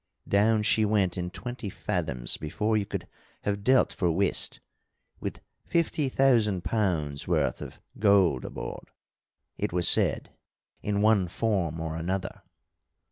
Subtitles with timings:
[0.27, 3.05] Down she went in twenty fathoms before you could
[3.43, 4.59] have dealt for whist,
[5.19, 8.89] with fifty thousand pounds worth of gold aboard,
[9.59, 10.31] it was said,
[10.81, 12.41] in one form or another."